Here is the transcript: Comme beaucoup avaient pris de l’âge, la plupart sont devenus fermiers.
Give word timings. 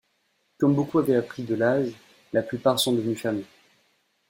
Comme 0.57 0.73
beaucoup 0.73 0.97
avaient 0.97 1.21
pris 1.21 1.43
de 1.43 1.53
l’âge, 1.53 1.91
la 2.33 2.41
plupart 2.41 2.79
sont 2.79 2.91
devenus 2.93 3.21
fermiers. 3.21 3.45